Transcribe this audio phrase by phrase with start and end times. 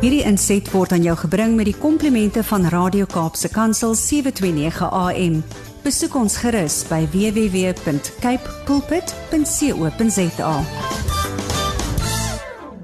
[0.00, 5.34] Hierdie inset word aan jou gebring met die komplimente van Radio Kaapse Kansel 729 AM.
[5.84, 10.54] Besoek ons gerus by www.cape pulpit.co.za.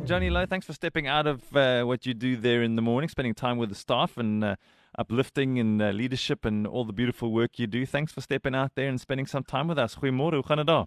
[0.04, 3.08] Johnny Lowe, thanks for stepping out of uh, what you do there in the morning,
[3.08, 4.56] spending time with the staff and uh,
[4.98, 7.86] uplifting and uh, leadership and all the beautiful work you do.
[7.86, 9.96] Thanks for stepping out there and spending some time with us.
[9.96, 10.84] Goeiemôre, hoe gaan dit daar?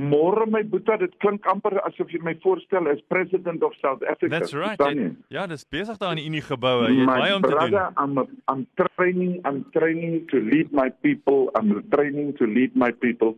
[0.00, 4.38] Môre my boetie, dit klink amper asof jy my voorstel as president of South Africa.
[4.38, 4.80] That's right.
[4.80, 6.88] Jy, ja, dis besig daar in die Unie geboue.
[6.88, 8.04] Jy het baie om te brother, doen.
[8.04, 11.50] I'm, a, I'm training, I'm training to lead my people.
[11.58, 13.36] I'm training to lead my people.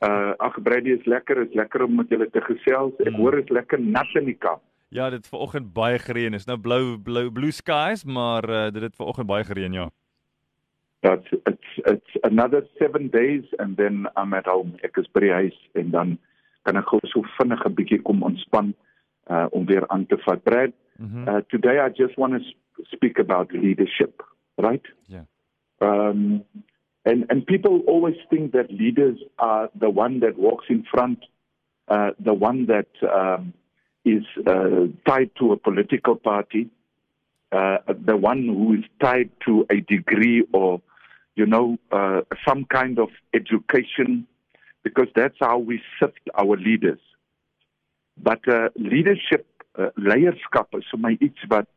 [0.00, 2.94] Uh ag Brady is lekker, is lekker om met julle te gesels.
[3.04, 3.20] Ek Mm.
[3.20, 4.62] hoor is lekker nat in die Kaap.
[4.88, 6.34] Ja, dit het vanoggend baie gereën.
[6.34, 9.90] Is nou blou blou blue skies, maar uh, dit het vanoggend baie gereën, ja.
[11.02, 14.76] That's it's it's another 7 days and then I'm at home.
[14.84, 16.18] Ek is by die huis en dan
[16.64, 18.74] kan ek gou so vinnig 'n bietjie kom ontspan
[19.30, 20.44] uh om weer aan te vat.
[20.44, 21.28] Brad, Mhm.
[21.28, 24.22] uh, today I just want to speak about leadership,
[24.58, 24.84] right?
[25.08, 25.24] Yeah.
[25.80, 26.44] Um,
[27.04, 31.24] and and people always think that leaders are the one that walks in front,
[31.88, 33.54] uh, the one that um,
[34.04, 36.68] is uh, tied to a political party,
[37.52, 40.80] uh, the one who is tied to a degree or,
[41.36, 44.26] you know, uh, some kind of education,
[44.82, 47.00] because that's how we sift our leaders.
[48.22, 49.46] But uh, leadership,
[49.78, 51.68] uh, leierskap is vir my iets wat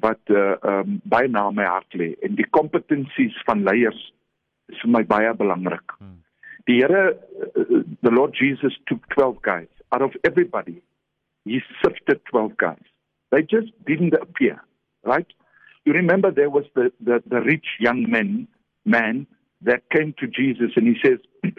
[0.00, 3.98] wat uh, um, baie na my hart lê en die kompetensies van leiers
[4.70, 5.96] is vir my baie belangrik.
[5.98, 6.20] Hmm.
[6.68, 10.80] Die Here uh, the Lord Jesus took 12 guys out of everybody.
[11.44, 12.86] He sifted 12 guys.
[13.32, 14.62] They just didn't appear,
[15.04, 15.26] right?
[15.84, 18.46] You remember there was the the, the rich young man
[18.84, 19.26] man
[19.62, 21.18] that came to Jesus and he says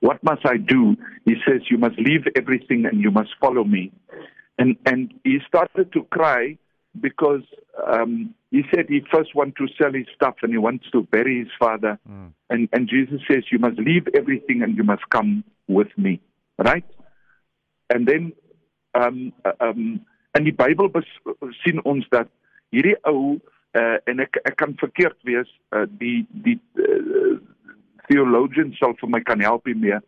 [0.00, 0.96] what must I do?
[1.24, 3.92] He says you must leave everything and you must follow me.
[4.58, 6.58] And and he started to cry
[7.00, 7.42] because
[7.86, 11.40] um, he said he first wants to sell his stuff and he wants to bury
[11.40, 11.98] his father.
[12.08, 12.32] Mm.
[12.48, 16.20] And, and Jesus says, You must leave everything and you must come with me.
[16.58, 16.84] Right?
[17.90, 18.32] And then,
[18.94, 20.00] um, uh, um,
[20.36, 20.90] in die Bybel
[21.62, 22.28] sien ons dat
[22.74, 23.38] hierdie ou
[23.74, 25.50] uh, en ek ek kan verkeerd wees.
[25.74, 27.36] Uh, die die uh,
[28.08, 29.98] theologian sal vir my kan help hiermee.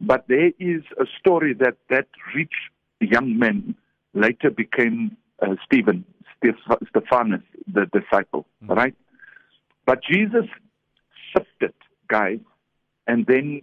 [0.00, 2.56] But there is a story that that rich
[3.00, 3.74] young man
[4.14, 6.04] later became uh, Stephen
[6.36, 8.76] Steph- Stephanus the disciple Mm.
[8.76, 8.94] right?
[9.86, 10.46] But Jesus
[11.34, 11.74] sifted
[12.08, 12.40] guys
[13.06, 13.62] and then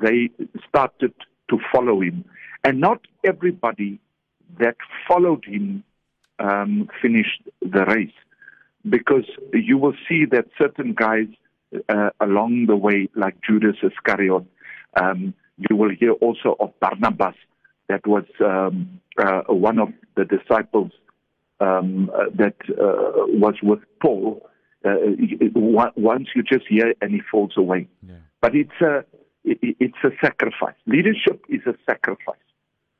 [0.00, 0.30] they
[0.68, 1.14] started
[1.48, 2.24] to follow him.
[2.64, 3.98] And not everybody
[4.58, 4.76] that
[5.08, 5.84] followed him
[6.38, 8.18] um, finished the race
[8.88, 11.28] because you will see that certain guys
[11.88, 14.44] uh, along the way, like Judas Iscariot,
[15.00, 15.34] um,
[15.68, 17.34] you will hear also of Barnabas,
[17.88, 20.92] that was um, uh, one of the disciples
[21.60, 24.46] um, uh, that uh, was with Paul.
[24.84, 24.94] Uh,
[25.94, 28.14] once you just hear and he falls away, Ja.
[28.40, 29.04] but it's a
[29.44, 30.74] it- it's a sacrifice.
[30.86, 32.46] Leadership is a sacrifice.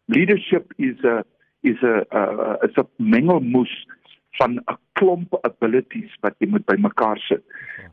[0.09, 1.25] Leadership is a
[1.63, 3.69] is a uh, is a mengelmoes
[4.39, 7.45] van 'n klomp abilities wat jy moet bymekaar sit.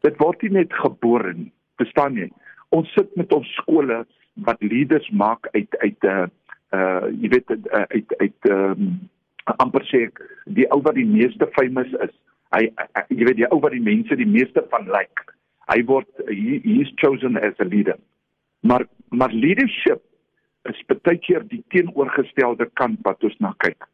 [0.06, 2.30] Dit word nie net gebore nie, verstaan jy?
[2.76, 4.04] Ons sit met ons skole
[4.48, 6.28] wat leaders maak uit uit 'n uh,
[6.74, 9.10] uh jy weet uh, uit uit um,
[9.60, 12.16] amper sê ek die ou wat die meeste famous is.
[12.56, 15.28] Hy, hy jy weet die ou wat die mense die meeste van like.
[15.72, 18.00] Hy word he, he is chosen as a leader.
[18.64, 20.02] Maar maar leadership
[20.70, 23.86] is baie keer die teenoorgestelde kant wat ons na kyk.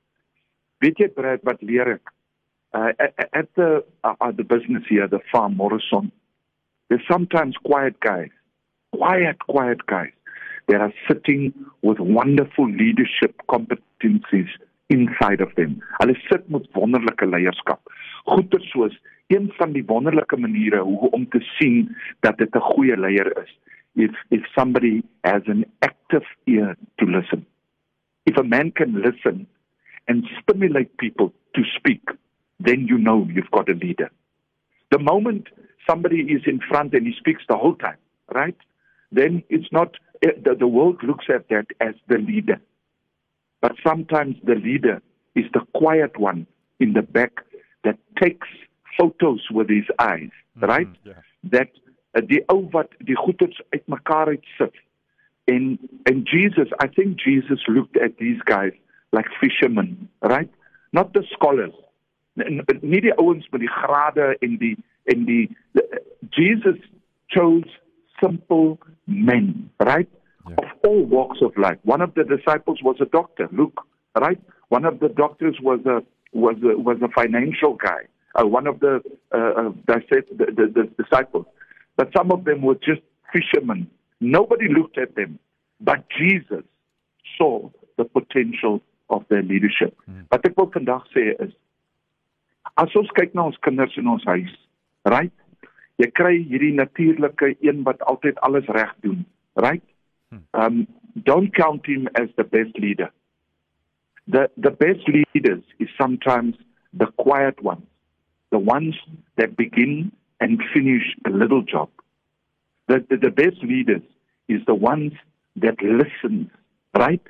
[0.79, 2.13] Weet jy Brad wat leer ek?
[2.73, 2.91] Uh,
[3.33, 6.11] at, the uh, at the business here, the farm Morrison,
[6.89, 8.29] there's sometimes quiet guys,
[8.95, 10.11] quiet, quiet guys
[10.67, 14.49] that are sitting with wonderful leadership competencies
[14.89, 15.81] inside of them.
[15.99, 17.81] Hulle sit met wonderlike leierskap.
[18.29, 18.95] Goeie soos
[19.33, 23.51] een van die wonderlike maniere hoe om te sien dat dit 'n goeie leier is.
[23.95, 27.45] If if somebody has an active ear to listen.
[28.23, 29.47] If a man can listen
[30.05, 32.11] and stimulate people to speak,
[32.59, 34.09] then you know you've got a leader.
[34.91, 35.47] The moment
[35.89, 37.97] somebody is in front and he speaks the whole time,
[38.33, 38.57] right?
[39.11, 42.59] Then it's not, eh, the, the world looks at that as the leader.
[43.61, 45.01] But sometimes the leader
[45.35, 46.47] is the quiet one
[46.79, 47.33] in the back
[47.83, 48.47] that takes
[48.97, 50.87] photos with his eyes, right?
[50.87, 51.13] Mhm, Ja.
[51.43, 51.69] that
[52.15, 54.75] uh, die ou wat die goeders uitmekaar uit sit
[55.45, 58.73] en and Jesus I think Jesus looked at these guys
[59.11, 60.49] like fishermen right
[60.91, 61.73] not the scholars
[62.81, 64.75] nie die ouens met die grade en die
[65.13, 66.01] en die the-
[66.37, 66.77] Jesus
[67.27, 67.67] chose
[68.19, 70.09] simple men right
[70.49, 70.55] Ja.
[70.55, 73.83] of all walks of life one of the disciples was a doctor Luke
[74.15, 74.39] right
[74.69, 76.01] one of the doctors was a
[76.31, 78.01] was a, was a financial guy,
[78.35, 79.01] uh, one of the,
[79.33, 81.45] uh, uh, the, the, the disciples.
[81.97, 83.01] But some of them were just
[83.33, 83.89] fishermen.
[84.21, 85.39] Nobody looked at them,
[85.81, 86.63] but Jesus
[87.35, 89.97] saw the potential of their leadership.
[90.07, 90.27] Mm.
[90.29, 91.51] Wat ek wil vandag sê is
[92.77, 94.51] as ons kyk na ons kinders in ons huis,
[95.05, 95.33] right?
[95.99, 99.25] Jy kry hierdie natuurlike een wat altyd alles reg doen,
[99.55, 99.83] right?
[100.29, 100.45] Hmm.
[100.53, 100.87] Um
[101.25, 103.09] don't count him as the best leader.
[104.27, 106.55] The the best leaders is sometimes
[106.93, 107.87] the quiet ones,
[108.51, 108.95] the ones
[109.37, 111.89] that begin and finish a little job.
[112.87, 114.03] The the, the best leaders
[114.47, 115.13] is the ones
[115.57, 116.51] that listen,
[116.95, 117.21] right?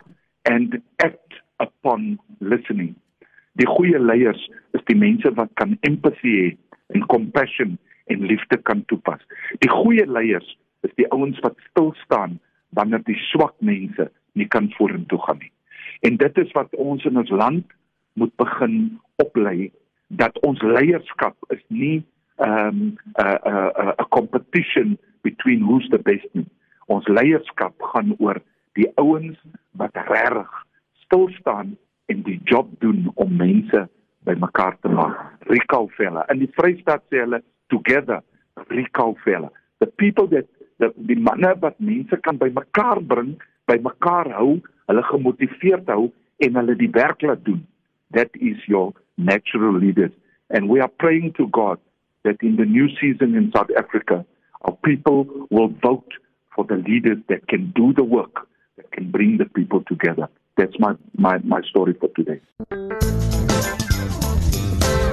[0.45, 2.95] And act upon listening.
[3.59, 4.39] Die goeie leiers
[4.89, 6.49] die mense wat kan empathy hê
[6.97, 7.77] en compassion
[8.09, 9.21] en liefde kan toepas.
[9.61, 10.57] Die goeie leiers
[10.87, 12.39] is die ouens wat stil staan
[12.77, 15.51] wanneer die swak mense nie kan vorentoe gaan nie.
[16.05, 17.65] En dit is wat ons in ons land
[18.19, 19.69] moet begin oplei
[20.21, 22.01] dat ons leierskap is nie
[22.39, 26.47] um 'n 'n 'n 'n competition between who's the best nie.
[26.87, 28.41] Ons leierskap gaan oor
[28.73, 29.37] die ouens
[29.71, 30.49] wat reg
[31.05, 33.89] stil staan en die job doen om mense
[34.29, 35.17] bymekaar te maak.
[35.49, 36.25] Recall fella.
[36.31, 37.41] In die Vrystaat sê hulle
[37.73, 38.21] together
[38.69, 39.49] recall fella.
[39.79, 40.47] The people that
[40.79, 43.35] the die manne wat mense kan bymekaar bring,
[43.67, 46.09] bymekaar hou, hulle gemotiveerd hou
[46.45, 47.65] en hulle die werk laat doen.
[48.15, 50.11] That is your natural leaders.
[50.49, 51.79] And we are praying to God
[52.23, 54.25] that in the new season in South Africa,
[54.63, 56.11] our people will vote
[56.55, 58.47] for the leaders that can do the work,
[58.77, 60.27] that can bring the people together.
[60.57, 62.41] That's my my my story for today.